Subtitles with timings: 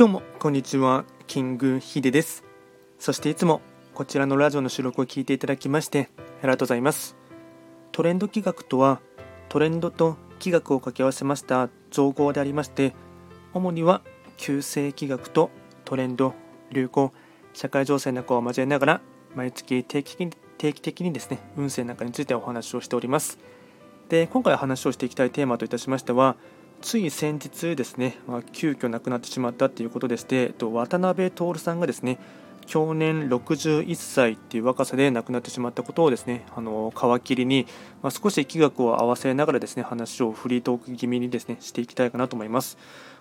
[0.00, 2.42] どうもこんにちはキングヒデです。
[2.98, 3.60] そしていつも
[3.92, 7.16] こちらのラジオの収録を聞いていただきましてありがとうございます。
[7.92, 9.02] トレンド企画とは
[9.50, 12.94] トレンドと企画を掛け合わせました造語でありまして
[13.52, 14.00] 主には
[14.38, 15.50] 旧世企画と
[15.84, 16.32] トレンド
[16.72, 17.12] 流行
[17.52, 19.00] 社会情勢なんかを交えながら
[19.34, 23.38] 毎月定期的に定期的にですね運勢なんかについてお話をしております。
[24.08, 26.36] で今回話をしていきたいテーマといたしましては
[26.80, 32.18] つい先日ですね、まあ、急遽亡くなってしまったということでして、渡辺徹さんがですね、
[32.66, 37.66] 去年61歳っていう若さで亡くなってしまったことをですね、あの皮切りに、
[38.02, 42.78] まあ、少し気学を合わせながらですね、話をフリートーク気味にですね、していきたいかなと思います。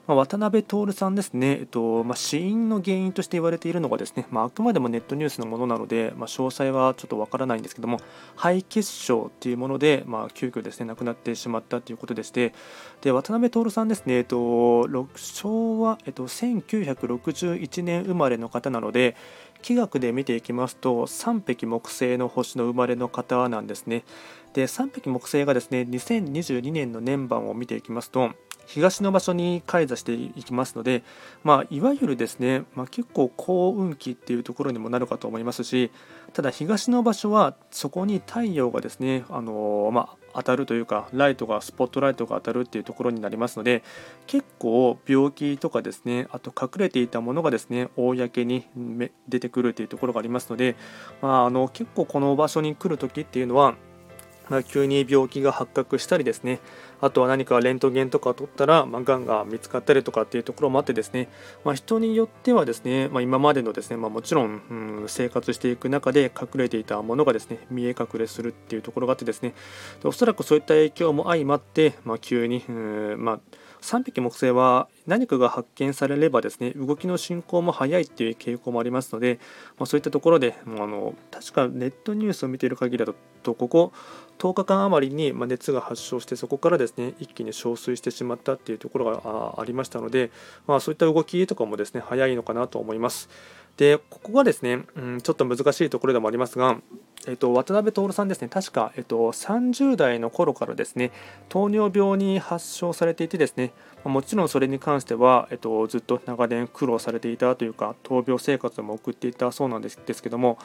[0.07, 7.99] まあ、渡辺徹さんですね、えっとまあ、死因の原因として言われているのがですね、まあ、あくまでもネットニュースのものなので、まあ、詳細はちょっとわからないんですけども、
[8.35, 12.53] 肺血症というもので、まあ、急遽ですね亡くなってしまったということでして、
[13.01, 19.15] で渡辺徹さんですね、えっと、昭和、えっと、1961年生まれの方なので、
[19.61, 24.03] 気学で見ていきますと3匹木星の星の生まれの方なんですね。
[24.53, 28.31] で3匹木星がですね2022年の年番を見ていきますと
[28.69, 31.03] 東の場所に開座していきますので、
[31.43, 35.89] まあ、いわゆるですね、まあ、結構幸運期っていうところにもなるかと思いますし
[36.33, 43.81] ただ東の場所はそこに太陽がですね、あのまあ、当たるというかライトがスポットライトが当たるっていうところになりますので
[44.27, 48.67] 結構病気とかですねあと隠れていたものがですね公に
[49.27, 50.75] 出てくるっていうところがありますので、
[51.23, 53.73] まあ、あの結構この場所に来る時っていうのは
[54.49, 56.59] まあ、急に病気が発覚したりですね
[57.01, 61.29] あとは何かレントゲンとか取ったら、まあ、がんが見つかったりとかっていうところもあってですね、
[61.63, 69.53] まあ、人によってはですね、まあ、今までのですね、まあ、もちろん、うん、生活していく中で隠れていたものがですね見え隠れするっていうところがあってですね
[70.03, 73.39] おそらくそういった影響も相まって、まあ、急に、うんまあ
[73.81, 79.39] 3匹木星は何かが発見されればですね動きの進行も速いっていう傾向もありますので、
[79.77, 83.13] まあ、そういったところでもうあの確かネットニュースを見ている限りだ
[83.43, 83.93] とここ
[84.37, 90.31] 10日間余りに熱が発症してそこからですね一気に憔悴してしまったっていうところがありましたので、
[90.67, 93.29] まあ、そういった動きとかもですね早いのかなと思います。
[93.79, 96.81] でここがですね、うん、ちょっと難しいところでもありますが、
[97.27, 101.11] えっと、渡辺徹さんですね、確か、えっと、30代の頃からですね、
[101.49, 103.71] 糖尿病に発症されていてですね、
[104.05, 110.57] もちろんそれに関しては、えっと、ずっと長年苦労されていたというか、闘病生活も送っていたそうなんですですけども、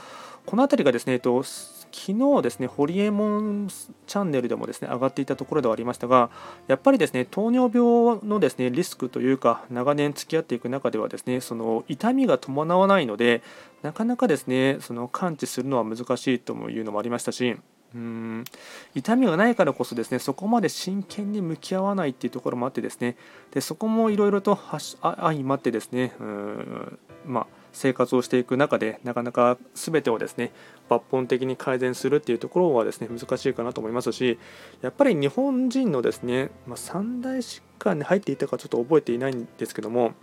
[0.47, 6.31] この辺りがですね、えっと、昨日ですね、ホリエモンチャンネルでもですね、上がっていたところではありましたが、
[6.67, 13.43] やっぱりですね、糖尿病のですね、リスクというか、長年付き合っていく中ではですね、その痛みが伴わないので、
[13.83, 17.57] なかなかですね、その感知するのは難しいというのもありましたし、
[17.95, 18.45] うん。
[18.95, 23.17] 痛みがないからこそですねそこまで真剣に向き合わないっていうところもあってですね。
[23.53, 30.53] でそこもいろいろと相まってですねうんまあ生活をしていく中でなかなか全てをですね
[30.89, 34.39] 抜本的に改善するっていうところはですね難しいかなと思いますし
[34.81, 40.15] やっぱり日本人のですね、まあ、三大疾患に入っていたかちょっと覚えていないんですけども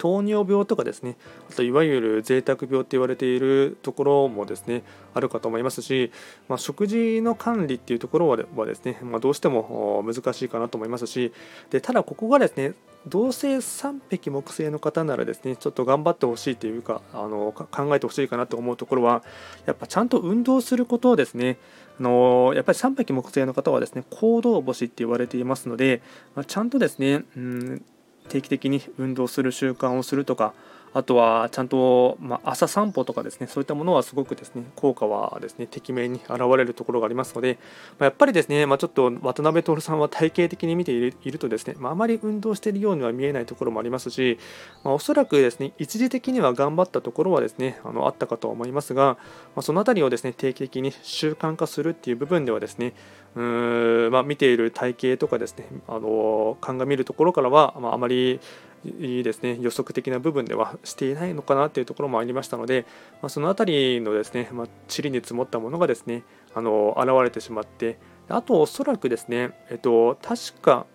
[0.00, 1.18] 糖尿病とかですね
[1.50, 6.10] あといわゆる贅沢病って言われているところもですねあるかと思いますし、
[6.48, 11.34] まあ、食事の管理っていうところはですね、まあ、どうしても難しいかなと思いますし
[11.68, 12.72] でただここがですね
[13.06, 19.22] 同性3匹木星の方ならですねちょっと頑張ってほしいというかあの考えてほしいかなと思うところは
[19.66, 21.58] やっぱちゃんと運動することをですね
[21.98, 26.00] あのやっぱり3匹木星の方はですね行動星って言われていますので、
[26.34, 27.84] まあ、ちゃんとですね、うん
[28.30, 30.54] 定期的に運動する習慣をするとか
[30.92, 37.58] あとはちゃんと、ま朝散歩とかですねそういったものはすごくですね効果はですねてきめんに現れるところがありますので、
[37.98, 44.38] まやっぱりですね、ま、ちょっと渡辺徹さんは体型的に見ているとですね、まあ、まり運動しているようには見えないところもありますし、
[44.82, 49.16] ま、おそらくですね一時的には頑張ったところはですねあのあったかと思いますが、
[49.54, 52.94] まその辺りをですね定期的に習慣化するっていう部分ではですね
[53.36, 58.40] うーん、ま、見ている体型とかですねあの鑑みるところからは、まあまり
[58.84, 59.58] いいですね。
[59.60, 62.86] 予測的な部分ではしていないのかなというところもありましたので、
[63.20, 66.22] まあ、その辺りのですね、まあ、塵に積もったものがですね
[66.54, 67.98] あの現れてしまって
[68.28, 70.86] あとおそらくですね、えっと、確か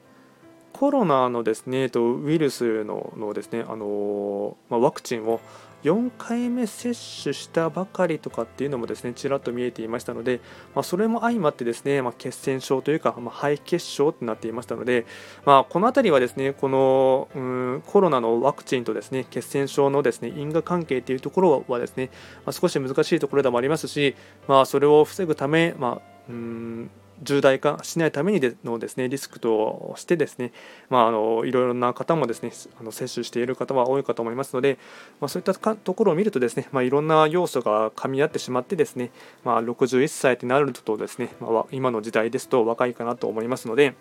[0.74, 5.40] コロナのですね、えっと、ウイルスののですねあの、まあ、ワクチンを
[5.86, 6.94] 4回目接
[7.24, 10.42] 種したばかりとかっていうのもですねちらっと見えていましたので、
[10.74, 15.06] まあ、それも相まってですね、まあ、血栓症というか、まあ、肺血症となっていましたので、
[15.46, 22.10] まあ、この辺りはですねこのうんコロナのワクチンとですね血栓症のですね因果関係というところはですね、
[22.46, 24.16] まあ、少し難しいところでもありますし、
[24.48, 26.90] まあ、それを防ぐため、まあ、うん
[27.25, 30.54] 重大化しないためにでのですねリスクとしてですね、
[30.89, 34.77] まあ、あのいろいろな方もですねあの接種している方は多いかと思いますので、
[35.19, 39.12] まあ、そういったところを見るとですね、まあ、いろんな要素が噛み合ってしまってですね、
[39.44, 43.95] まあ、61歳となるとですね、まあ、今の時代ですと若いかなと思いますので、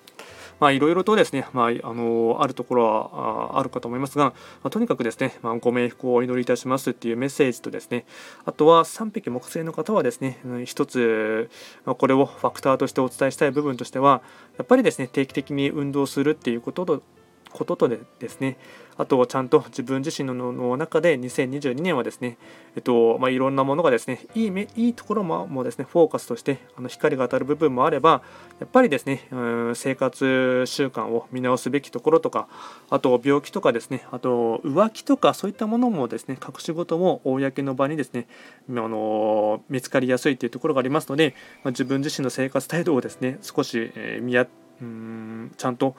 [0.60, 4.34] まあ、いろいろとですね、まあ、あのあるところはあるかと思いますが、ま
[4.64, 8.04] あ、とにかくですね、まあ、ご冥福をお祈りいたしますっていうメッセージとですね、
[8.44, 11.50] あとは3匹木星の方はですね、一つ、
[11.84, 14.22] ま、これをファクターとしてお伝えしたい部分としては、
[14.58, 17.02] やっぱりですね、定期的に運動するっていうことと
[17.54, 18.58] こととでですね
[18.96, 22.36] あとちゃんと自分自身の中で2022年はですね、
[22.76, 28.22] えっとまあ、いろんなものがですねいいいいところももですねフォーカスとしてあの光が当たる部分もあれば
[28.60, 32.48] やっぱりですねうん生活習慣を見直すべきところとか
[32.90, 38.26] あと病気とかですねあと浮気とかそういったものもですね隠し事も公の場にですね
[38.68, 44.46] あの見つかりやすいというところがありますので、まあ、自分自身の生活態度をですね少し、えー、見や
[44.82, 45.94] うんちゃんと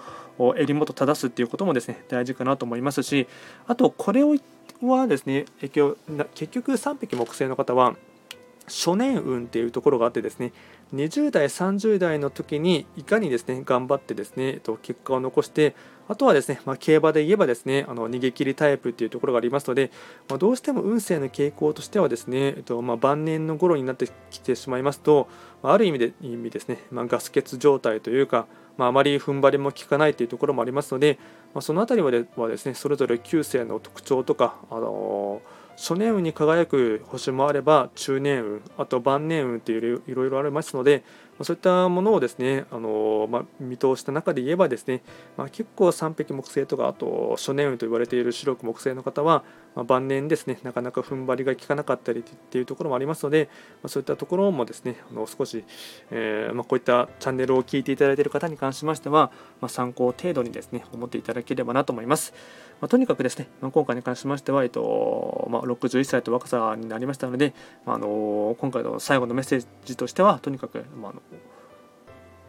[0.58, 3.28] 襟元正すっていうこともですね大事かなと思いますし
[3.68, 4.36] あとこれを
[4.82, 5.96] はですね結
[6.52, 7.96] 局3匹木星の方は
[8.68, 10.52] 初年運っていうところがあってですね
[10.94, 15.76] 20代30代の時にいかにですね頑張ってですね結果を残して
[16.08, 19.92] あとはですね、まあ、競馬で言えばですねあの逃げ切りタイプっていうところがありますので、
[20.30, 25.28] まあ、どうしても運勢の傾向としてはですね、えっとまあ、晩年の頃になってきてしまいますと、
[25.64, 28.46] まあ、る意味で意味ですね、ま、ガス欠状態というか、
[28.78, 31.18] まあ、あまり踏ん張りも効かないというところもありますので、
[31.54, 35.42] まあ、その辺りはですねそれぞれ旧世の特徴とか、あの
[35.78, 41.04] 初年運に輝く星もあれば中年運あと晩年運といういろいろありますので
[41.42, 45.04] そういったものをですねあの、まあ、見通した中で言えばですね、
[45.36, 49.44] まあ、結構三匹木星とかあと初年運と言われている白く木星の方は、
[49.76, 53.50] まあ、晩年ですねなかなか踏ん張りが効かなかったりっていうところもありますので、
[53.84, 55.66] ま、そういったところもですねあの少し、
[56.12, 62.34] えー、まあ、こういったチャンネルを聞いていただいている方に関しましては、ま参考程度にですね思っていただければなと思います。
[62.82, 67.54] まとにかくですね、ま今回に関しましては、えっとま61歳と若さになりましたので、
[67.86, 71.22] まあの今回の最後のメッセージとしてはとにかく、まあの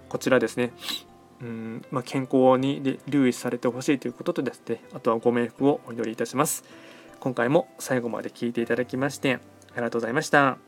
[0.08, 0.72] こちらですね。
[1.42, 6.64] うんまあ、健康に留意されてほしいということとですねあとはご冥福をお祈りいたします。
[7.20, 9.34] 今回も最後まで聴いていただきまして
[9.72, 10.65] ありがとうございました。